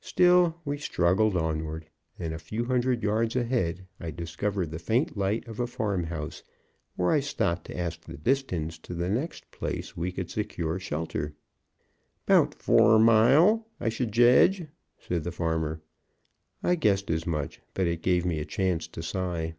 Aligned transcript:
Still 0.00 0.56
we 0.64 0.78
struggled 0.78 1.36
onward, 1.36 1.88
and 2.18 2.34
a 2.34 2.40
few 2.40 2.64
hundred 2.64 3.04
yards 3.04 3.36
ahead 3.36 3.86
I 4.00 4.10
discovered 4.10 4.72
the 4.72 4.80
faint 4.80 5.16
light 5.16 5.46
of 5.46 5.60
a 5.60 5.68
farm 5.68 6.02
house, 6.02 6.42
where 6.96 7.12
I 7.12 7.20
stopped 7.20 7.68
to 7.68 7.78
ask 7.78 8.00
the 8.00 8.16
distance 8.16 8.78
to 8.80 8.94
the 8.94 9.08
next 9.08 9.48
place 9.52 9.96
we 9.96 10.10
could 10.10 10.28
secure 10.28 10.80
shelter. 10.80 11.34
"'Bout 12.26 12.52
four 12.56 12.98
mile, 12.98 13.68
I 13.78 13.88
should 13.88 14.10
jedge," 14.10 14.66
said 14.98 15.22
the 15.22 15.30
farmer. 15.30 15.80
I 16.64 16.74
guessed 16.74 17.08
as 17.08 17.24
much, 17.24 17.60
but 17.72 17.86
it 17.86 18.02
gave 18.02 18.26
me 18.26 18.40
a 18.40 18.44
chance 18.44 18.88
to 18.88 19.04
sigh. 19.04 19.54